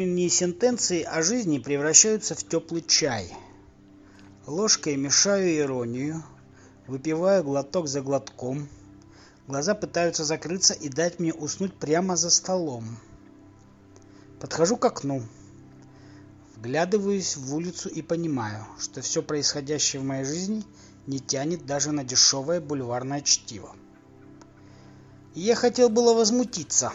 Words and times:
Утренние 0.00 0.30
сентенции 0.30 1.02
о 1.02 1.20
жизни 1.20 1.58
превращаются 1.58 2.34
в 2.34 2.42
теплый 2.42 2.80
чай. 2.80 3.36
Ложкой 4.46 4.96
мешаю 4.96 5.54
иронию, 5.58 6.24
выпиваю 6.86 7.44
глоток 7.44 7.86
за 7.86 8.00
глотком. 8.00 8.66
Глаза 9.46 9.74
пытаются 9.74 10.24
закрыться 10.24 10.72
и 10.72 10.88
дать 10.88 11.18
мне 11.18 11.34
уснуть 11.34 11.74
прямо 11.74 12.16
за 12.16 12.30
столом. 12.30 12.96
Подхожу 14.40 14.78
к 14.78 14.86
окну. 14.86 15.22
Вглядываюсь 16.56 17.36
в 17.36 17.54
улицу 17.54 17.90
и 17.90 18.00
понимаю, 18.00 18.64
что 18.78 19.02
все 19.02 19.22
происходящее 19.22 20.00
в 20.00 20.06
моей 20.06 20.24
жизни 20.24 20.64
не 21.06 21.20
тянет 21.20 21.66
даже 21.66 21.92
на 21.92 22.04
дешевое 22.04 22.62
бульварное 22.62 23.20
чтиво. 23.20 23.76
Я 25.34 25.56
хотел 25.56 25.90
было 25.90 26.14
возмутиться, 26.14 26.90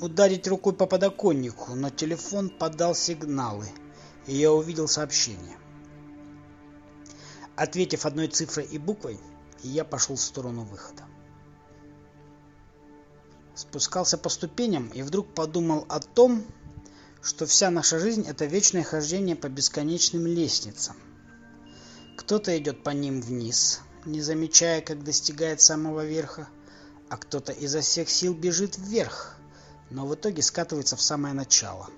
ударить 0.00 0.46
рукой 0.48 0.74
по 0.74 0.86
подоконнику, 0.86 1.74
но 1.74 1.90
телефон 1.90 2.50
подал 2.50 2.94
сигналы, 2.94 3.66
и 4.26 4.36
я 4.36 4.52
увидел 4.52 4.88
сообщение. 4.88 5.56
Ответив 7.56 8.06
одной 8.06 8.28
цифрой 8.28 8.64
и 8.64 8.78
буквой, 8.78 9.18
я 9.62 9.84
пошел 9.84 10.16
в 10.16 10.20
сторону 10.20 10.64
выхода. 10.64 11.04
Спускался 13.54 14.16
по 14.16 14.28
ступеням 14.28 14.88
и 14.88 15.02
вдруг 15.02 15.34
подумал 15.34 15.84
о 15.88 16.00
том, 16.00 16.44
что 17.22 17.44
вся 17.44 17.70
наша 17.70 17.98
жизнь– 17.98 18.26
это 18.28 18.46
вечное 18.46 18.82
хождение 18.82 19.36
по 19.36 19.48
бесконечным 19.48 20.26
лестницам. 20.26 20.96
Кто-то 22.16 22.56
идет 22.56 22.82
по 22.82 22.90
ним 22.90 23.20
вниз, 23.20 23.80
не 24.06 24.22
замечая, 24.22 24.80
как 24.80 25.04
достигает 25.04 25.60
самого 25.60 26.04
верха– 26.06 26.48
а 27.10 27.16
кто-то 27.16 27.52
изо 27.52 27.80
всех 27.80 28.08
сил 28.08 28.34
бежит 28.34 28.78
вверх, 28.78 29.36
но 29.90 30.06
в 30.06 30.14
итоге 30.14 30.42
скатывается 30.42 30.96
в 30.96 31.02
самое 31.02 31.34
начало. 31.34 31.88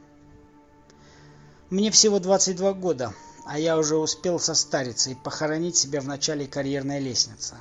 Мне 1.70 1.90
всего 1.90 2.18
22 2.18 2.72
года, 2.74 3.14
а 3.46 3.58
я 3.58 3.78
уже 3.78 3.96
успел 3.96 4.38
состариться 4.38 5.10
и 5.10 5.14
похоронить 5.14 5.76
себя 5.76 6.00
в 6.00 6.06
начале 6.06 6.46
карьерной 6.46 7.00
лестницы. 7.00 7.56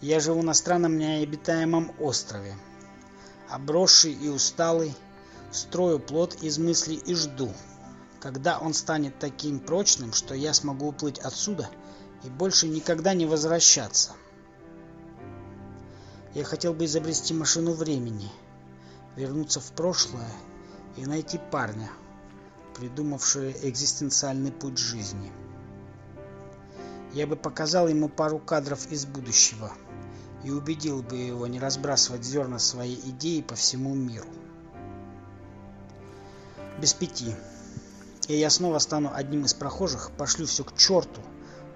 Я 0.00 0.20
живу 0.20 0.42
на 0.42 0.54
странном 0.54 0.98
необитаемом 0.98 1.92
острове. 2.00 2.54
Обросший 3.48 4.12
и 4.12 4.28
усталый, 4.28 4.94
строю 5.52 5.98
плод 6.00 6.42
из 6.42 6.58
мыслей 6.58 6.96
и 6.96 7.14
жду, 7.14 7.52
когда 8.20 8.58
он 8.58 8.74
станет 8.74 9.18
таким 9.18 9.60
прочным, 9.60 10.12
что 10.12 10.34
я 10.34 10.54
смогу 10.54 10.88
уплыть 10.88 11.18
отсюда 11.18 11.68
и 12.24 12.28
больше 12.28 12.66
никогда 12.66 13.14
не 13.14 13.26
возвращаться. 13.26 14.12
Я 16.34 16.44
хотел 16.44 16.72
бы 16.72 16.86
изобрести 16.86 17.34
машину 17.34 17.72
времени, 17.72 18.30
вернуться 19.16 19.60
в 19.60 19.72
прошлое 19.72 20.30
и 20.96 21.06
найти 21.06 21.40
парня, 21.50 21.90
придумавшего 22.74 23.50
экзистенциальный 23.50 24.52
путь 24.52 24.78
жизни. 24.78 25.32
Я 27.12 27.26
бы 27.26 27.36
показал 27.36 27.88
ему 27.88 28.08
пару 28.08 28.38
кадров 28.38 28.90
из 28.90 29.04
будущего 29.04 29.72
и 30.44 30.50
убедил 30.50 31.02
бы 31.02 31.16
его 31.16 31.46
не 31.46 31.60
разбрасывать 31.60 32.24
зерна 32.24 32.58
своей 32.58 32.98
идеи 33.10 33.42
по 33.42 33.54
всему 33.54 33.94
миру. 33.94 34.28
Без 36.80 36.94
пяти. 36.94 37.34
И 38.28 38.36
я 38.36 38.50
снова 38.50 38.78
стану 38.78 39.10
одним 39.12 39.44
из 39.44 39.54
прохожих, 39.54 40.10
пошлю 40.16 40.46
все 40.46 40.64
к 40.64 40.76
черту, 40.76 41.20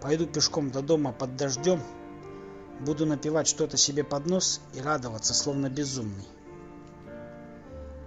пойду 0.01 0.27
пешком 0.27 0.71
до 0.71 0.81
дома 0.81 1.13
под 1.13 1.37
дождем 1.37 1.81
Буду 2.81 3.07
напевать 3.07 3.49
что-то 3.49 3.79
себе 3.79 4.05
под 4.05 4.27
нос 4.27 4.61
и 4.75 4.81
радоваться, 4.81 5.33
словно 5.33 5.71
безумный. 5.71 6.27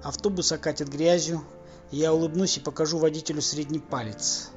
Автобус 0.04 0.52
окатит 0.52 0.90
грязью, 0.90 1.44
и 1.92 1.98
я 1.98 2.14
улыбнусь 2.14 2.58
и 2.58 2.62
покажу 2.62 2.98
водителю 2.98 3.42
средний 3.42 3.80
палец. 3.80 4.50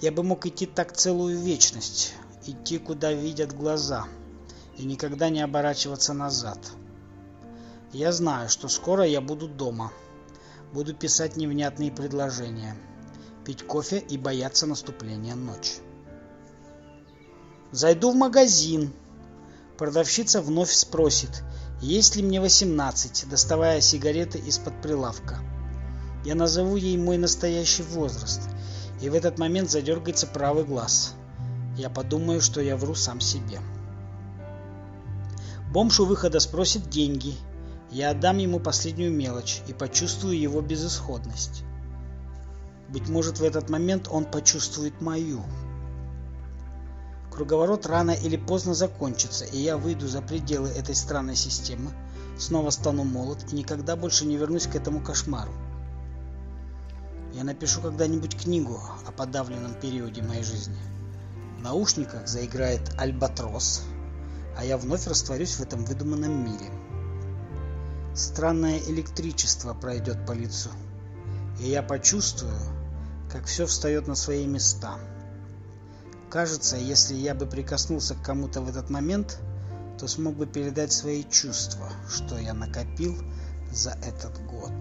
Я 0.00 0.12
бы 0.12 0.22
мог 0.22 0.46
идти 0.46 0.66
так 0.66 0.92
целую 0.96 1.38
вечность, 1.38 2.14
идти 2.46 2.78
куда 2.78 3.12
видят 3.12 3.52
глаза, 3.52 4.06
и 4.76 4.84
никогда 4.84 5.28
не 5.28 5.40
оборачиваться 5.40 6.12
назад. 6.12 6.58
Я 7.92 8.12
знаю, 8.12 8.48
что 8.48 8.68
скоро 8.68 9.04
я 9.04 9.20
буду 9.20 9.48
дома. 9.48 9.92
Буду 10.72 10.94
писать 10.94 11.36
невнятные 11.36 11.90
предложения, 11.90 12.76
пить 13.44 13.66
кофе 13.66 13.98
и 13.98 14.18
бояться 14.18 14.66
наступления 14.66 15.34
ночи. 15.34 15.78
Зайду 17.72 18.12
в 18.12 18.14
магазин. 18.14 18.92
Продавщица 19.78 20.42
вновь 20.42 20.70
спросит, 20.70 21.42
есть 21.80 22.16
ли 22.16 22.22
мне 22.22 22.40
18, 22.40 23.28
доставая 23.28 23.80
сигареты 23.80 24.38
из-под 24.38 24.80
прилавка. 24.82 25.38
Я 26.24 26.34
назову 26.34 26.76
ей 26.76 26.96
мой 26.96 27.18
настоящий 27.18 27.84
возраст, 27.84 28.40
и 29.00 29.08
в 29.08 29.14
этот 29.14 29.38
момент 29.38 29.70
задергается 29.70 30.26
правый 30.26 30.64
глаз. 30.64 31.14
Я 31.76 31.88
подумаю, 31.88 32.40
что 32.40 32.60
я 32.60 32.76
вру 32.76 32.96
сам 32.96 33.20
себе. 33.20 33.60
Бомж 35.72 36.00
у 36.00 36.06
выхода 36.06 36.40
спросит 36.40 36.90
деньги. 36.90 37.34
Я 37.90 38.10
отдам 38.10 38.38
ему 38.38 38.58
последнюю 38.58 39.12
мелочь 39.12 39.62
и 39.68 39.72
почувствую 39.72 40.38
его 40.38 40.60
безысходность. 40.60 41.62
Быть 42.88 43.08
может, 43.08 43.38
в 43.38 43.44
этот 43.44 43.70
момент 43.70 44.08
он 44.10 44.24
почувствует 44.24 45.00
мою. 45.00 45.44
Круговорот 47.38 47.86
рано 47.86 48.10
или 48.10 48.36
поздно 48.36 48.74
закончится, 48.74 49.44
и 49.44 49.58
я 49.58 49.76
выйду 49.76 50.08
за 50.08 50.20
пределы 50.20 50.70
этой 50.70 50.96
странной 50.96 51.36
системы, 51.36 51.92
снова 52.36 52.70
стану 52.70 53.04
молод 53.04 53.38
и 53.52 53.54
никогда 53.54 53.94
больше 53.94 54.26
не 54.26 54.36
вернусь 54.36 54.66
к 54.66 54.74
этому 54.74 55.00
кошмару. 55.00 55.52
Я 57.32 57.44
напишу 57.44 57.80
когда-нибудь 57.80 58.36
книгу 58.36 58.80
о 59.06 59.12
подавленном 59.12 59.74
периоде 59.74 60.20
моей 60.20 60.42
жизни. 60.42 60.80
В 61.56 61.62
наушниках 61.62 62.26
заиграет 62.26 62.92
альбатрос, 62.98 63.84
а 64.56 64.64
я 64.64 64.76
вновь 64.76 65.06
растворюсь 65.06 65.54
в 65.54 65.60
этом 65.60 65.84
выдуманном 65.84 66.44
мире. 66.44 66.72
Странное 68.16 68.80
электричество 68.80 69.74
пройдет 69.74 70.26
по 70.26 70.32
лицу, 70.32 70.70
и 71.60 71.68
я 71.68 71.84
почувствую, 71.84 72.58
как 73.30 73.44
все 73.44 73.64
встает 73.66 74.08
на 74.08 74.16
свои 74.16 74.44
места. 74.44 74.98
Кажется, 76.30 76.76
если 76.76 77.14
я 77.14 77.34
бы 77.34 77.46
прикоснулся 77.46 78.14
к 78.14 78.22
кому-то 78.22 78.60
в 78.60 78.68
этот 78.68 78.90
момент, 78.90 79.38
то 79.98 80.06
смог 80.06 80.36
бы 80.36 80.46
передать 80.46 80.92
свои 80.92 81.24
чувства, 81.24 81.90
что 82.08 82.38
я 82.38 82.52
накопил 82.52 83.16
за 83.70 83.92
этот 84.02 84.38
год. 84.46 84.72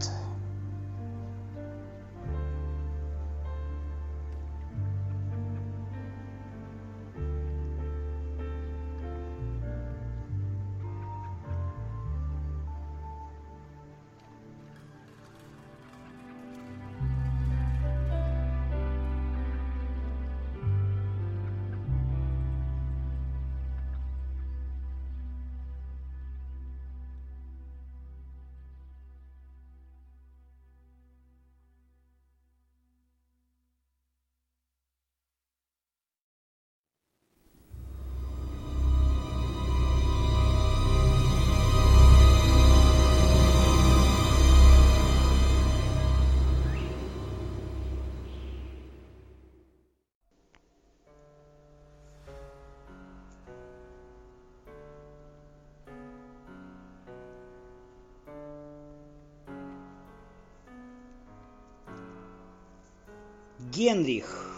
Генрих. 63.77 64.49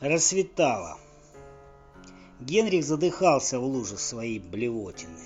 Рассветало. 0.00 0.98
Генрих 2.40 2.84
задыхался 2.84 3.58
в 3.58 3.64
луже 3.64 3.96
своей 3.96 4.38
блевотины. 4.38 5.18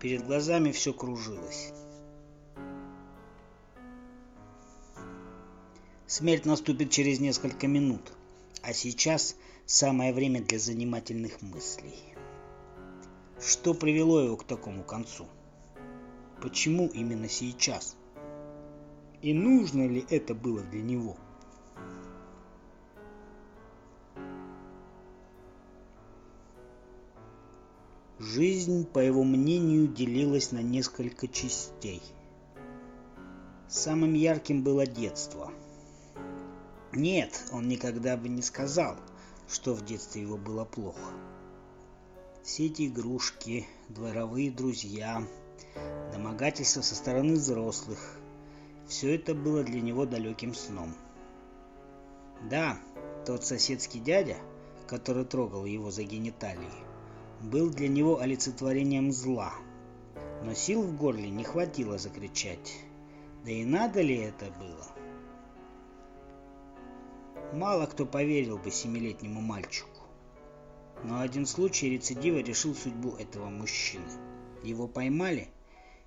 Перед 0.00 0.24
глазами 0.24 0.70
все 0.70 0.92
кружилось. 0.92 1.72
Смерть 6.06 6.44
наступит 6.44 6.92
через 6.92 7.18
несколько 7.18 7.66
минут, 7.66 8.12
а 8.62 8.72
сейчас 8.72 9.34
самое 9.64 10.12
время 10.14 10.40
для 10.40 10.60
занимательных 10.60 11.42
мыслей. 11.42 11.98
Что 13.40 13.74
привело 13.74 14.20
его 14.20 14.36
к 14.36 14.44
такому 14.44 14.84
концу? 14.84 15.26
Почему 16.40 16.86
именно 16.86 17.28
сейчас? 17.28 17.96
И 19.22 19.32
нужно 19.32 19.86
ли 19.86 20.04
это 20.10 20.34
было 20.34 20.62
для 20.62 20.82
него? 20.82 21.16
Жизнь, 28.18 28.84
по 28.84 28.98
его 28.98 29.24
мнению, 29.24 29.88
делилась 29.88 30.52
на 30.52 30.62
несколько 30.62 31.28
частей. 31.28 32.02
Самым 33.68 34.14
ярким 34.14 34.62
было 34.62 34.86
детство. 34.86 35.50
Нет, 36.92 37.44
он 37.52 37.68
никогда 37.68 38.16
бы 38.16 38.28
не 38.28 38.42
сказал, 38.42 38.96
что 39.48 39.74
в 39.74 39.84
детстве 39.84 40.22
его 40.22 40.36
было 40.36 40.64
плохо. 40.64 41.12
Все 42.42 42.66
эти 42.66 42.86
игрушки, 42.86 43.66
дворовые 43.88 44.50
друзья, 44.50 45.26
домогательства 46.12 46.82
со 46.82 46.94
стороны 46.94 47.34
взрослых– 47.34 48.18
все 48.86 49.16
это 49.16 49.34
было 49.34 49.62
для 49.62 49.80
него 49.80 50.06
далеким 50.06 50.54
сном. 50.54 50.94
Да, 52.48 52.78
тот 53.24 53.44
соседский 53.44 54.00
дядя, 54.00 54.36
который 54.86 55.24
трогал 55.24 55.64
его 55.64 55.90
за 55.90 56.04
гениталии, 56.04 56.70
был 57.40 57.70
для 57.70 57.88
него 57.88 58.20
олицетворением 58.20 59.12
зла. 59.12 59.52
Но 60.44 60.54
сил 60.54 60.82
в 60.82 60.96
горле 60.96 61.28
не 61.28 61.44
хватило 61.44 61.98
закричать. 61.98 62.78
Да 63.44 63.50
и 63.50 63.64
надо 63.64 64.00
ли 64.02 64.16
это 64.16 64.46
было? 64.58 64.86
Мало 67.52 67.86
кто 67.86 68.06
поверил 68.06 68.58
бы 68.58 68.70
семилетнему 68.70 69.40
мальчику. 69.40 69.88
Но 71.04 71.20
один 71.20 71.46
случай 71.46 71.90
рецидива 71.90 72.38
решил 72.38 72.74
судьбу 72.74 73.16
этого 73.16 73.48
мужчины. 73.48 74.04
Его 74.62 74.88
поймали, 74.88 75.48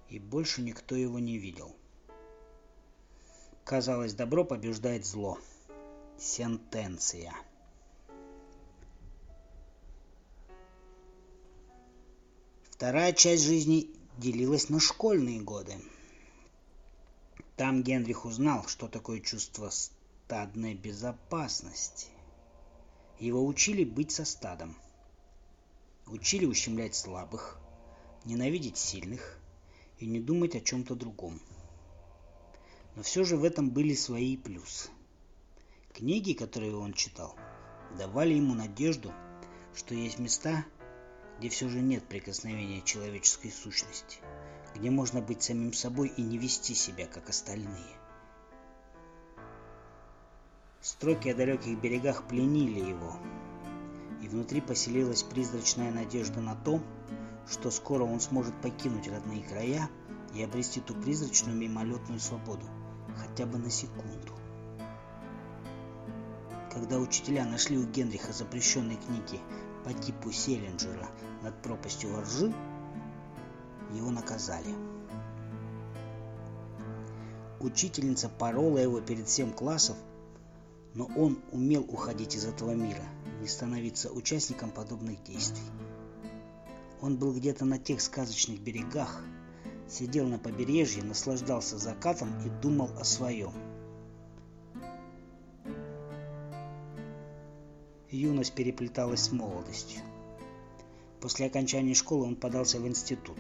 и 0.10 0.20
больше 0.20 0.62
никто 0.62 0.96
его 0.96 1.20
не 1.20 1.38
видел. 1.38 1.76
Казалось, 3.70 4.16
добро 4.16 4.44
побеждает 4.44 5.06
зло. 5.06 5.38
Сентенция. 6.18 7.36
Вторая 12.72 13.14
часть 13.14 13.44
жизни 13.44 13.92
делилась 14.18 14.70
на 14.70 14.80
школьные 14.80 15.40
годы. 15.40 15.76
Там 17.58 17.84
Генрих 17.84 18.26
узнал, 18.26 18.66
что 18.66 18.88
такое 18.88 19.20
чувство 19.20 19.70
стадной 19.70 20.74
безопасности. 20.74 22.08
Его 23.20 23.46
учили 23.46 23.84
быть 23.84 24.10
со 24.10 24.26
стадом. 24.26 24.76
Учили 26.08 26.46
ущемлять 26.46 26.96
слабых, 26.96 27.60
ненавидеть 28.26 28.78
сильных 28.78 29.38
и 30.00 30.08
не 30.08 30.20
думать 30.20 30.56
о 30.56 30.60
чем-то 30.60 30.96
другом. 30.96 31.40
Но 33.00 33.04
все 33.04 33.24
же 33.24 33.38
в 33.38 33.46
этом 33.46 33.70
были 33.70 33.94
свои 33.94 34.36
плюсы. 34.36 34.90
Книги, 35.94 36.34
которые 36.34 36.76
он 36.76 36.92
читал, 36.92 37.34
давали 37.98 38.34
ему 38.34 38.56
надежду, 38.56 39.14
что 39.74 39.96
есть 39.96 40.20
места, 40.20 40.66
где 41.38 41.48
все 41.48 41.70
же 41.70 41.80
нет 41.80 42.04
прикосновения 42.10 42.82
человеческой 42.82 43.52
сущности, 43.52 44.18
где 44.76 44.90
можно 44.90 45.22
быть 45.22 45.42
самим 45.42 45.72
собой 45.72 46.10
и 46.10 46.22
не 46.22 46.38
вести 46.38 46.76
себя, 46.76 47.08
как 47.08 47.30
остальные. 47.30 47.96
Строки 50.82 51.30
о 51.30 51.36
далеких 51.36 51.80
берегах 51.80 52.28
пленили 52.28 52.82
его, 52.82 53.16
и 54.22 54.28
внутри 54.28 54.60
поселилась 54.60 55.24
призрачная 55.24 55.94
надежда 55.94 56.42
на 56.42 56.54
то, 56.54 56.84
что 57.50 57.72
скоро 57.72 58.04
он 58.04 58.20
сможет 58.20 58.60
покинуть 58.62 59.08
родные 59.08 59.42
края 59.44 59.90
и 60.36 60.44
обрести 60.44 60.82
ту 60.82 60.94
призрачную 60.96 61.56
мимолетную 61.56 62.20
свободу, 62.20 62.66
хотя 63.18 63.46
бы 63.46 63.58
на 63.58 63.70
секунду. 63.70 64.34
Когда 66.72 67.00
учителя 67.00 67.46
нашли 67.46 67.78
у 67.78 67.86
Генриха 67.86 68.32
запрещенные 68.32 68.98
книги 68.98 69.40
по 69.84 69.94
типу 69.94 70.32
Селлинджера 70.32 71.08
над 71.42 71.62
пропастью 71.62 72.14
воржи, 72.14 72.54
его 73.94 74.12
наказали. 74.12 74.76
Учительница 77.60 78.30
порола 78.30 78.78
его 78.78 79.02
перед 79.02 79.28
всем 79.28 79.52
классом, 79.52 79.98
но 80.94 81.06
он 81.18 81.40
умел 81.52 81.82
уходить 81.90 82.36
из 82.36 82.46
этого 82.46 82.74
мира– 82.74 83.04
не 83.42 83.48
становиться 83.48 84.12
участником 84.12 84.72
подобных 84.72 85.24
действий. 85.24 85.64
Он 87.02 87.18
был 87.18 87.34
где-то 87.34 87.66
на 87.66 87.80
тех 87.80 88.02
сказочных 88.02 88.60
берегах, 88.60 89.22
сидел 89.90 90.28
на 90.28 90.38
побережье, 90.38 91.04
наслаждался 91.04 91.78
закатом 91.78 92.30
и 92.46 92.50
думал 92.62 92.90
о 93.00 93.04
своем. 93.04 93.52
Юность 98.10 98.54
переплеталась 98.54 99.24
с 99.24 99.32
молодостью. 99.32 100.02
После 101.22 101.46
окончания 101.46 101.94
школы 101.94 102.28
он 102.28 102.36
подался 102.36 102.80
в 102.80 102.88
институт. 102.88 103.40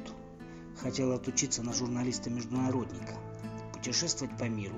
Хотел 0.77 1.11
отучиться 1.11 1.63
на 1.63 1.73
журналиста-международника, 1.73 3.17
путешествовать 3.73 4.37
по 4.37 4.43
миру, 4.43 4.75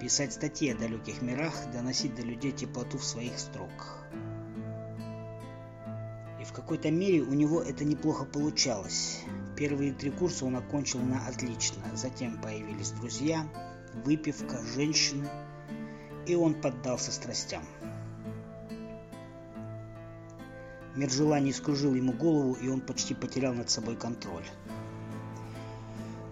писать 0.00 0.32
статьи 0.32 0.70
о 0.70 0.76
далеких 0.76 1.22
мирах, 1.22 1.54
доносить 1.72 2.14
до 2.14 2.22
людей 2.22 2.52
теплоту 2.52 2.98
в 2.98 3.04
своих 3.04 3.38
строках 3.38 4.00
в 6.50 6.52
какой-то 6.52 6.90
мере 6.90 7.22
у 7.22 7.32
него 7.32 7.62
это 7.62 7.84
неплохо 7.84 8.24
получалось. 8.24 9.20
Первые 9.60 9.92
три 9.92 10.10
курса 10.10 10.46
он 10.46 10.56
окончил 10.56 11.00
на 11.00 11.26
отлично. 11.26 11.82
Затем 11.94 12.40
появились 12.40 12.92
друзья, 12.92 13.46
выпивка, 14.06 14.58
женщины, 14.74 15.28
и 16.26 16.34
он 16.34 16.54
поддался 16.54 17.12
страстям. 17.12 17.62
Мир 20.96 21.10
желаний 21.10 21.52
скружил 21.52 21.94
ему 21.94 22.14
голову, 22.14 22.54
и 22.54 22.68
он 22.68 22.80
почти 22.80 23.12
потерял 23.12 23.52
над 23.52 23.68
собой 23.68 23.96
контроль. 23.96 24.46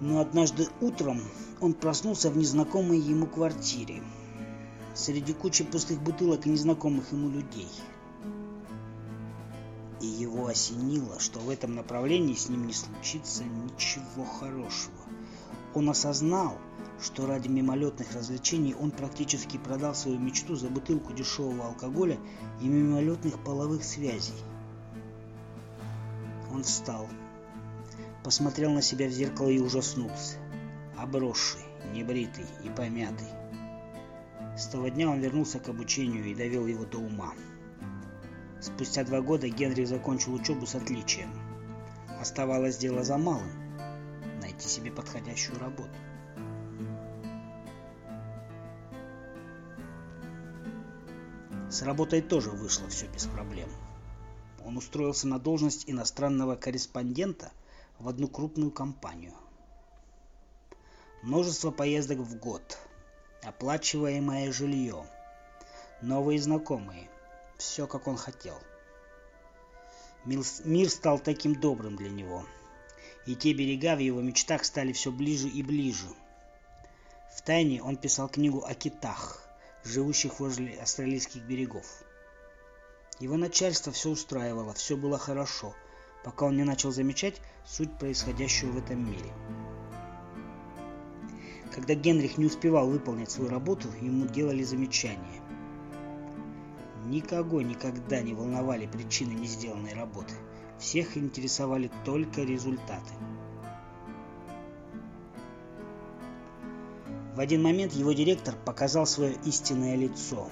Но 0.00 0.20
однажды 0.20 0.66
утром 0.80 1.20
он 1.61 1.75
проснулся 1.75 2.30
в 2.30 2.38
незнакомой 2.38 2.99
ему 2.99 3.26
квартире, 3.26 4.02
среди 4.94 5.35
кучи 5.35 5.64
пустых 5.64 6.00
бутылок 6.00 6.47
и 6.47 6.49
незнакомых 6.49 7.12
ему 7.12 7.28
людей– 7.28 7.68
и 10.00 10.07
его 10.07 10.47
осенило, 10.47 11.19
что 11.19 11.40
в 11.40 11.50
этом 11.50 11.75
направлении 11.75 12.35
с 12.35 12.49
ним 12.49 12.67
не 12.67 12.73
случится 12.73 13.45
ничего 13.45 14.25
хорошего. 14.25 14.95
Он 15.75 15.90
осознал, 15.90 16.59
что 17.00 17.26
ради 17.26 17.49
мимолетных 17.49 18.12
развлечений 18.14 18.75
он 18.75 18.90
практически 18.90 19.57
продал 19.57 19.95
свою 19.95 20.19
мечту 20.19 20.57
за 20.57 20.69
бутылку 20.69 21.12
дешевого 21.12 21.67
алкоголя 21.67 22.19
и 22.61 22.69
мимолетных 22.69 23.43
половых 23.45 23.85
связей. 23.85 24.35
Он 26.52 26.62
встал, 26.62 27.09
посмотрел 28.25 28.71
на 28.73 28.83
себя 28.83 29.07
в 29.07 29.12
зеркало 29.12 29.49
и 29.49 29.61
ужаснулся. 29.61 30.38
Обросший, 30.97 31.61
небритый 31.93 32.47
и 32.64 32.71
помятый. 32.71 33.28
С 34.57 34.67
того 34.67 34.88
дня 34.88 35.09
он 35.09 35.21
вернулся 35.21 35.61
к 35.61 35.69
обучению 35.69 36.25
и 36.25 36.35
довел 36.35 36.67
его 36.67 36.85
до 36.85 36.99
ума. 36.99 37.33
Спустя 38.60 39.04
два 39.04 39.20
года 39.20 39.48
Генри 39.48 39.84
закончил 39.84 40.34
учебу 40.34 40.66
с 40.66 40.74
отличием. 40.74 41.30
Оставалось 42.20 42.76
дело 42.76 43.04
за 43.04 43.16
малым– 43.16 43.52
найти 44.40 44.68
себе 44.68 44.90
подходящую 44.90 45.58
работу. 45.60 45.90
С 51.70 51.82
работой 51.82 52.20
тоже 52.20 52.50
вышло 52.50 52.88
все 52.88 53.06
без 53.06 53.26
проблем. 53.26 53.68
Он 54.64 54.76
устроился 54.76 55.28
на 55.28 55.38
должность 55.38 55.88
иностранного 55.88 56.56
корреспондента 56.56 57.52
в 58.00 58.08
одну 58.08 58.26
крупную 58.26 58.72
компанию. 58.72 59.34
Множество 61.22 61.70
поездок 61.70 62.18
в 62.18 62.36
год, 62.38 62.76
оплачиваемое 63.44 64.50
жилье, 64.50 65.06
новые 66.02 66.40
знакомые– 66.40 67.08
все, 67.58 67.86
как 67.86 68.06
он 68.06 68.16
хотел. 68.16 68.58
Мир 70.24 70.90
стал 70.90 71.18
таким 71.18 71.54
добрым 71.54 71.96
для 71.96 72.08
него, 72.08 72.46
и 73.26 73.34
те 73.34 73.52
берега 73.52 73.96
в 73.96 73.98
его 73.98 74.20
мечтах 74.20 74.64
стали 74.64 74.92
все 74.92 75.10
ближе 75.10 75.48
и 75.48 75.62
ближе. 75.62 76.06
В 77.36 77.42
тайне 77.42 77.82
он 77.82 77.96
писал 77.96 78.28
книгу 78.28 78.64
о 78.64 78.74
китах, 78.74 79.42
живущих 79.84 80.40
возле 80.40 80.80
австралийских 80.80 81.42
берегов. 81.42 81.86
Его 83.20 83.36
начальство 83.36 83.92
все 83.92 84.10
устраивало, 84.10 84.74
все 84.74 84.96
было 84.96 85.18
хорошо, 85.18 85.74
пока 86.24 86.46
он 86.46 86.56
не 86.56 86.64
начал 86.64 86.92
замечать 86.92 87.40
суть 87.66 87.96
происходящего 87.98 88.72
в 88.72 88.78
этом 88.78 89.10
мире. 89.10 89.32
Когда 91.74 91.94
Генрих 91.94 92.38
не 92.38 92.46
успевал 92.46 92.88
выполнять 92.88 93.30
свою 93.30 93.50
работу, 93.50 93.88
ему 94.00 94.26
делали 94.26 94.62
замечания. 94.62 95.42
Никого 97.08 97.62
никогда 97.62 98.20
не 98.20 98.34
волновали 98.34 98.86
причины 98.86 99.30
не 99.30 99.46
сделанной 99.46 99.94
работы. 99.94 100.34
Всех 100.78 101.16
интересовали 101.16 101.90
только 102.04 102.42
результаты. 102.42 103.14
В 107.34 107.40
один 107.40 107.62
момент 107.62 107.94
его 107.94 108.12
директор 108.12 108.54
показал 108.62 109.06
свое 109.06 109.36
истинное 109.46 109.96
лицо. 109.96 110.50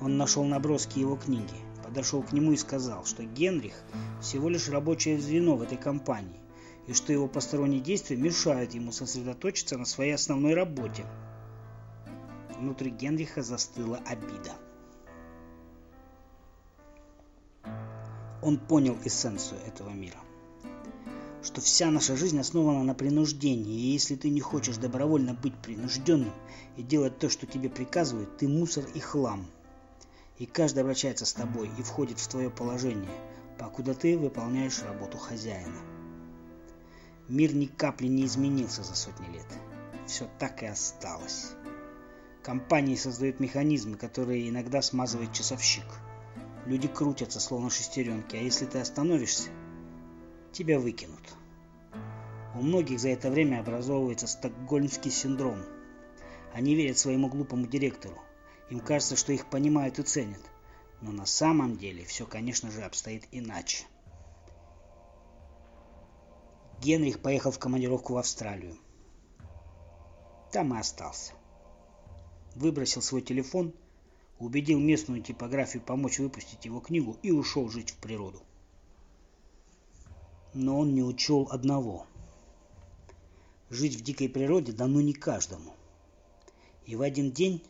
Он 0.00 0.16
нашел 0.16 0.42
наброски 0.44 0.98
его 0.98 1.14
книги, 1.14 1.54
подошел 1.84 2.20
к 2.24 2.32
нему 2.32 2.50
и 2.50 2.56
сказал, 2.56 3.04
что 3.04 3.22
Генрих 3.22 3.74
всего 4.20 4.48
лишь 4.48 4.68
рабочее 4.68 5.20
звено 5.20 5.54
в 5.54 5.62
этой 5.62 5.78
компании, 5.78 6.40
и 6.88 6.94
что 6.94 7.12
его 7.12 7.28
посторонние 7.28 7.80
действия 7.80 8.16
мешают 8.16 8.74
ему 8.74 8.90
сосредоточиться 8.90 9.78
на 9.78 9.84
своей 9.84 10.14
основной 10.14 10.54
работе. 10.54 11.04
Внутри 12.58 12.90
Генриха 12.90 13.42
застыла 13.44 13.98
обида. 14.04 14.56
Он 18.42 18.58
понял 18.58 18.96
эссенцию 19.04 19.60
этого 19.66 19.90
мира 19.90 20.18
что 21.42 21.60
вся 21.60 21.90
наша 21.90 22.16
жизнь 22.16 22.38
основана 22.38 22.82
на 22.82 22.94
принуждении, 22.94 23.80
и 23.80 23.92
если 23.92 24.16
ты 24.16 24.28
не 24.28 24.40
хочешь 24.40 24.76
добровольно 24.76 25.34
быть 25.34 25.56
принужденным 25.56 26.32
и 26.76 26.82
делать 26.82 27.18
то, 27.18 27.30
что 27.30 27.46
тебе 27.46 27.70
приказывают, 27.70 28.36
ты 28.36 28.48
мусор 28.48 28.84
и 28.94 29.00
хлам. 29.00 29.46
И 30.38 30.46
каждый 30.46 30.80
обращается 30.80 31.26
с 31.26 31.32
тобой 31.32 31.70
и 31.78 31.82
входит 31.82 32.18
в 32.18 32.28
твое 32.28 32.50
положение, 32.50 33.08
покуда 33.58 33.94
ты 33.94 34.18
выполняешь 34.18 34.82
работу 34.82 35.18
хозяина. 35.18 35.78
Мир 37.28 37.54
ни 37.54 37.66
капли 37.66 38.06
не 38.06 38.24
изменился 38.24 38.82
за 38.82 38.94
сотни 38.94 39.26
лет. 39.32 39.46
Все 40.06 40.28
так 40.38 40.62
и 40.62 40.66
осталось. 40.66 41.52
Компании 42.42 42.94
создают 42.94 43.40
механизмы, 43.40 43.96
которые 43.96 44.48
иногда 44.48 44.80
смазывает 44.80 45.32
часовщик. 45.32 45.84
Люди 46.66 46.88
крутятся, 46.88 47.40
словно 47.40 47.70
шестеренки, 47.70 48.36
а 48.36 48.40
если 48.40 48.66
ты 48.66 48.78
остановишься, 48.78 49.50
тебя 50.52 50.78
выкинут. 50.78 51.22
У 52.54 52.62
многих 52.62 52.98
за 52.98 53.10
это 53.10 53.30
время 53.30 53.60
образовывается 53.60 54.26
стокгольмский 54.26 55.10
синдром. 55.10 55.62
Они 56.52 56.74
верят 56.74 56.98
своему 56.98 57.28
глупому 57.28 57.66
директору. 57.66 58.18
Им 58.70 58.80
кажется, 58.80 59.16
что 59.16 59.32
их 59.32 59.46
понимают 59.46 59.98
и 59.98 60.02
ценят. 60.02 60.40
Но 61.00 61.12
на 61.12 61.26
самом 61.26 61.76
деле 61.76 62.04
все, 62.04 62.26
конечно 62.26 62.70
же, 62.70 62.82
обстоит 62.82 63.28
иначе. 63.30 63.84
Генрих 66.80 67.20
поехал 67.20 67.50
в 67.50 67.58
командировку 67.58 68.14
в 68.14 68.18
Австралию. 68.18 68.76
Там 70.52 70.74
и 70.74 70.78
остался. 70.78 71.34
Выбросил 72.54 73.02
свой 73.02 73.20
телефон, 73.20 73.74
убедил 74.38 74.78
местную 74.78 75.22
типографию 75.22 75.82
помочь 75.82 76.18
выпустить 76.18 76.64
его 76.64 76.80
книгу 76.80 77.16
и 77.22 77.30
ушел 77.30 77.68
жить 77.68 77.90
в 77.90 77.96
природу. 77.96 78.42
Но 80.54 80.78
он 80.78 80.94
не 80.94 81.02
учел 81.02 81.48
одного– 81.50 82.06
Жить 83.70 83.96
в 83.96 84.02
дикой 84.02 84.30
природе 84.30 84.72
дано 84.72 85.00
не 85.02 85.12
каждому. 85.12 85.74
И 86.86 86.96
в 86.96 87.02
один 87.02 87.32
день 87.32 87.62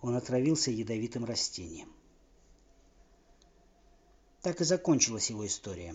он 0.00 0.16
отравился 0.16 0.72
ядовитым 0.72 1.24
растением. 1.24 1.92
Так 4.42 4.60
и 4.60 4.64
закончилась 4.64 5.30
его 5.30 5.46
история. 5.46 5.94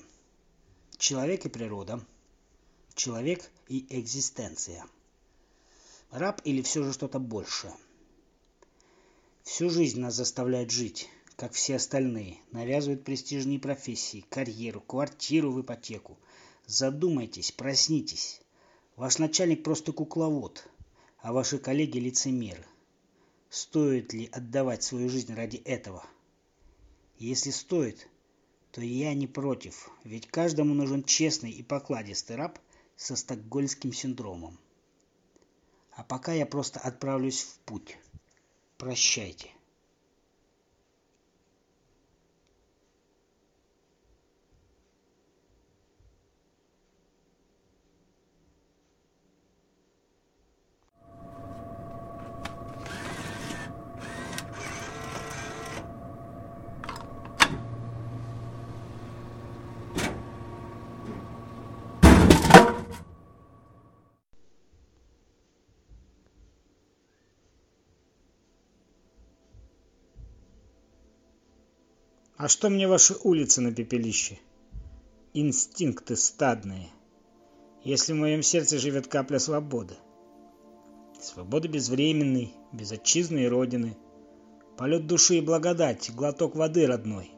Человек 0.97 1.45
и 1.45 1.49
природа. 1.49 1.99
Человек 2.93 3.51
и 3.67 3.85
экзистенция. 3.99 4.85
Раб 6.11 6.39
или 6.45 6.61
все 6.61 6.83
же 6.83 6.93
что-то 6.93 7.19
большее. 7.19 7.73
Всю 9.45 9.69
жизнь 9.69 9.99
нас 9.99 10.15
заставляют 10.15 10.71
жить, 10.71 11.07
как 11.35 11.53
все 11.53 11.75
остальные. 11.75 12.39
Навязывают 12.51 13.03
престижные 13.03 13.59
профессии, 13.59 14.25
карьеру, 14.27 14.81
квартиру 14.81 15.51
в 15.51 15.61
ипотеку. 15.61 16.17
Задумайтесь, 16.65 17.51
проснитесь. 17.51 18.41
Ваш 18.95 19.19
начальник 19.19 19.63
просто 19.63 19.93
кукловод, 19.93 20.67
а 21.19 21.31
ваши 21.31 21.59
коллеги 21.59 21.99
лицемеры. 21.99 22.65
Стоит 23.51 24.13
ли 24.13 24.27
отдавать 24.31 24.81
свою 24.81 25.09
жизнь 25.09 25.33
ради 25.35 25.57
этого? 25.57 26.03
Если 27.19 27.51
стоит, 27.51 28.09
то 28.71 28.81
я 28.81 29.13
не 29.13 29.27
против, 29.27 29.91
ведь 30.03 30.27
каждому 30.27 30.73
нужен 30.73 31.03
честный 31.03 31.51
и 31.51 31.61
покладистый 31.61 32.35
раб 32.35 32.57
со 32.95 33.15
стокгольмским 33.15 33.93
синдромом. 33.93 34.57
А 35.91 36.03
пока 36.03 36.33
я 36.33 36.47
просто 36.47 36.79
отправлюсь 36.79 37.43
в 37.43 37.59
путь. 37.59 37.95
Прощайте. 38.77 39.54
А 72.37 72.49
что 72.49 72.69
мне 72.69 72.85
ваши 72.85 73.15
улицы 73.23 73.61
на 73.61 73.73
пепелище? 73.73 74.37
Инстинкты 75.33 76.17
стадные. 76.17 76.89
Если 77.81 78.11
в 78.11 78.17
моем 78.17 78.43
сердце 78.43 78.77
живет 78.77 79.07
капля 79.07 79.39
свободы. 79.39 79.93
Свободы 81.17 81.69
безвременной, 81.69 82.53
без 82.73 82.91
отчизны 82.91 83.45
и 83.45 83.47
родины. 83.47 83.95
Полет 84.75 85.07
души 85.07 85.37
и 85.37 85.41
благодать, 85.41 86.11
глоток 86.13 86.57
воды 86.57 86.85
родной. 86.85 87.31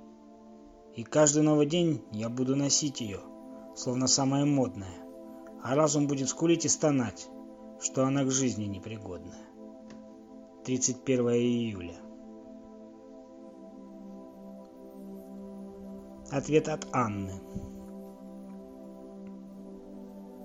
И 0.96 1.04
каждый 1.04 1.44
новый 1.44 1.68
день 1.68 2.02
я 2.12 2.28
буду 2.28 2.56
носить 2.56 3.00
ее, 3.00 3.20
словно 3.76 4.08
самая 4.08 4.46
модная. 4.46 4.98
А 5.62 5.76
разум 5.76 6.08
будет 6.08 6.28
скулить 6.28 6.66
и 6.66 6.70
стонать, 6.70 7.28
что 7.80 8.04
она 8.04 8.24
к 8.24 8.32
жизни 8.32 8.66
непригодная. 8.66 9.46
31 10.66 11.30
июля. 11.30 12.07
Ответ 16.30 16.68
от 16.68 16.86
Анны. 16.92 17.40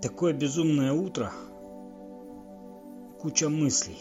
Такое 0.00 0.32
безумное 0.32 0.92
утро. 0.92 1.32
Куча 3.20 3.48
мыслей. 3.48 3.98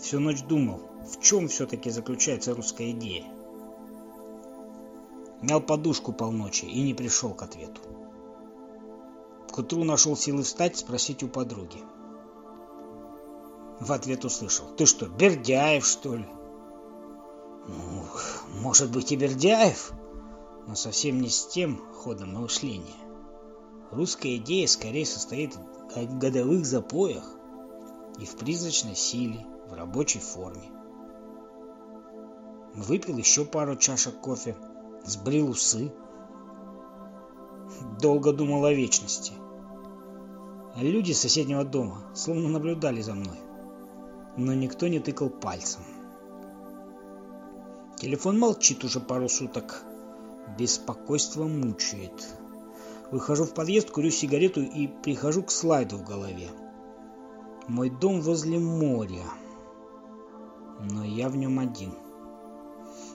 Всю 0.00 0.18
ночь 0.18 0.42
думал, 0.42 0.80
в 1.04 1.20
чем 1.20 1.46
все-таки 1.46 1.90
заключается 1.90 2.54
русская 2.54 2.90
идея. 2.90 3.24
Мял 5.42 5.60
подушку 5.60 6.12
полночи 6.12 6.64
и 6.64 6.82
не 6.82 6.92
пришел 6.92 7.32
к 7.32 7.42
ответу. 7.42 7.80
К 9.52 9.58
утру 9.58 9.84
нашел 9.84 10.16
силы 10.16 10.42
встать, 10.42 10.76
спросить 10.76 11.22
у 11.22 11.28
подруги. 11.28 11.78
В 13.78 13.92
ответ 13.92 14.24
услышал. 14.24 14.66
Ты 14.76 14.86
что, 14.86 15.06
Бердяев, 15.06 15.86
что 15.86 16.16
ли? 16.16 16.26
Ну, 17.68 18.04
может 18.60 18.90
быть 18.90 19.12
и 19.12 19.16
Бердяев? 19.16 19.92
Но 20.66 20.74
совсем 20.74 21.20
не 21.20 21.28
с 21.28 21.46
тем 21.46 21.80
ходом 21.92 22.34
мышления. 22.34 23.06
Русская 23.92 24.36
идея 24.36 24.66
скорее 24.66 25.06
состоит 25.06 25.56
в 25.94 26.18
годовых 26.18 26.66
запоях 26.66 27.24
и 28.18 28.24
в 28.24 28.36
призрачной 28.36 28.96
силе, 28.96 29.46
в 29.68 29.74
рабочей 29.74 30.18
форме. 30.18 30.70
Выпил 32.74 33.16
еще 33.16 33.44
пару 33.44 33.76
чашек 33.76 34.20
кофе, 34.20 34.56
сбрил 35.04 35.50
усы. 35.50 35.92
Долго 38.00 38.32
думал 38.32 38.64
о 38.64 38.72
вечности. 38.72 39.32
Люди 40.76 41.12
соседнего 41.12 41.64
дома 41.64 42.02
словно 42.14 42.48
наблюдали 42.48 43.00
за 43.00 43.14
мной, 43.14 43.38
но 44.36 44.52
никто 44.52 44.88
не 44.88 45.00
тыкал 45.00 45.30
пальцем. 45.30 45.82
Телефон 47.96 48.38
молчит 48.38 48.84
уже 48.84 49.00
пару 49.00 49.28
суток, 49.28 49.82
Беспокойство 50.58 51.44
мучает. 51.44 52.26
Выхожу 53.10 53.44
в 53.44 53.52
подъезд, 53.52 53.90
курю 53.90 54.10
сигарету 54.10 54.62
и 54.62 54.86
прихожу 54.86 55.42
к 55.42 55.50
слайду 55.50 55.96
в 55.98 56.04
голове. 56.04 56.48
Мой 57.68 57.90
дом 57.90 58.20
возле 58.20 58.58
моря, 58.58 59.24
но 60.80 61.04
я 61.04 61.28
в 61.28 61.36
нем 61.36 61.58
один. 61.58 61.92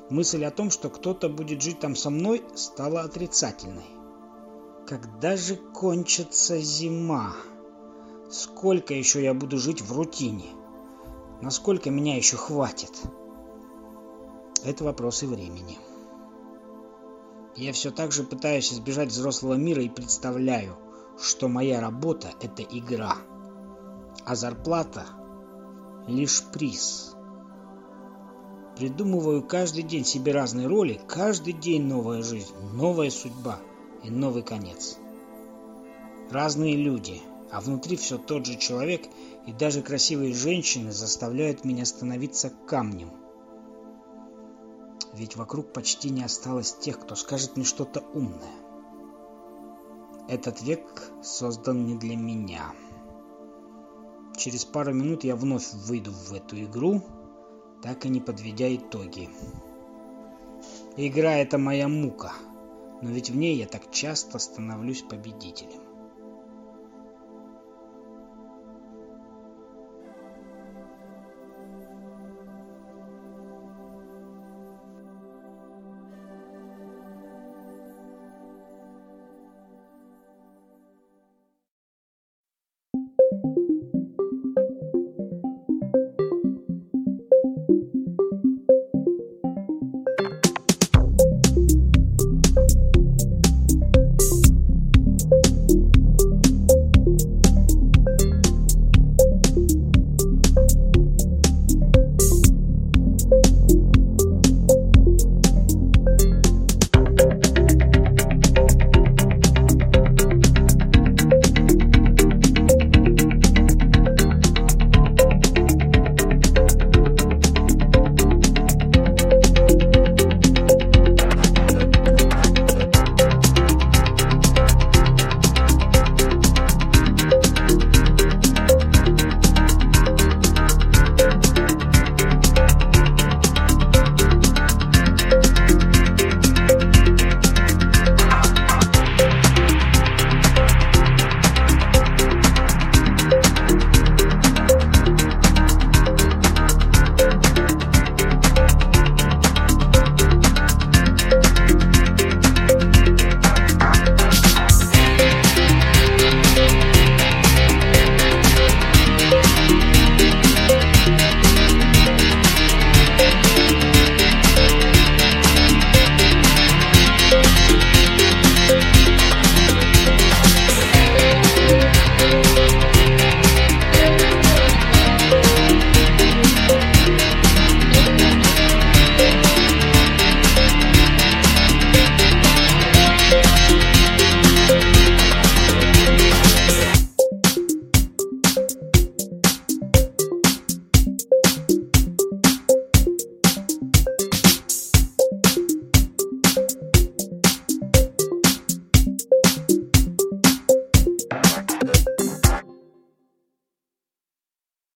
Мысль 0.10 0.44
о 0.46 0.52
том, 0.52 0.70
что 0.70 0.90
кто-то 0.90 1.30
будет 1.30 1.62
жить 1.62 1.80
там 1.80 1.96
со 1.96 2.10
мной, 2.10 2.44
стала 2.56 3.02
отрицательной. 3.02 3.86
Когда 4.88 5.38
же 5.38 5.56
кончится 5.56 6.60
зима? 6.60 7.34
Сколько 8.30 8.94
еще 8.94 9.24
я 9.24 9.34
буду 9.34 9.58
жить 9.58 9.82
в 9.82 9.96
рутине? 9.96 10.50
Насколько 11.42 11.90
меня 11.90 12.18
еще 12.18 12.38
хватит? 12.38 12.92
Это 14.64 14.84
вопросы 14.84 15.28
времени. 15.28 15.78
Я 17.55 17.74
все 17.74 17.91
так 17.91 18.12
же 18.12 18.24
пытаюсь 18.24 18.72
избежать 18.72 19.10
взрослого 19.10 19.55
мира 19.55 19.84
и 19.84 19.89
представляю, 19.89 20.77
что 21.22 21.48
моя 21.48 21.81
работа– 21.81 22.31
это 22.41 22.63
игра, 22.63 23.17
а 24.25 24.36
зарплата– 24.36 25.05
лишь 26.08 26.43
приз. 26.53 27.13
Придумываю 28.77 29.43
каждый 29.43 29.84
день 29.84 30.05
себе 30.05 30.31
разные 30.31 30.67
роли, 30.67 31.00
каждый 31.08 31.53
день 31.53 31.84
новая 31.84 32.24
жизнь, 32.24 32.53
новая 32.74 33.10
судьба 33.10 33.60
и 34.03 34.10
новый 34.10 34.43
конец. 34.43 34.98
Разные 36.31 36.77
люди, 36.77 37.22
а 37.51 37.60
внутри 37.60 37.98
все 37.98 38.17
тот 38.17 38.46
же 38.46 38.58
человек, 38.58 39.03
и 39.46 39.51
даже 39.51 39.81
красивые 39.81 40.34
женщины 40.34 40.91
заставляют 40.91 41.65
меня 41.65 41.86
становиться 41.86 42.51
камнем. 42.65 43.12
Ведь 45.13 45.36
вокруг 45.36 45.74
почти 45.74 46.10
не 46.10 46.24
осталось 46.24 46.74
тех, 46.74 47.00
кто 47.00 47.15
скажет 47.15 47.56
мне 47.56 47.65
что-то 47.65 48.03
умное. 48.13 48.53
Этот 50.30 50.62
век 50.62 51.12
создан 51.22 51.86
не 51.86 51.96
для 51.96 52.15
меня. 52.15 52.74
Через 54.38 54.63
пару 54.63 54.94
минут 54.94 55.24
я 55.25 55.36
вновь 55.36 55.74
выйду 55.74 56.12
в 56.12 56.34
эту 56.34 56.63
игру, 56.63 57.01
так 57.84 58.06
и 58.06 58.10
не 58.10 58.22
подведя 58.22 58.74
итоги. 58.74 59.30
Игра— 60.96 61.34
это 61.38 61.58
моя 61.58 61.89
мука, 61.89 62.32
но 63.01 63.10
ведь 63.10 63.30
в 63.30 63.36
ней 63.36 63.58
я 63.58 63.68
так 63.68 63.91
часто 63.91 64.39
становлюсь 64.39 65.01
победителем. 65.01 65.91